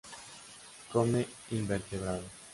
[0.91, 2.31] Come invertebrados.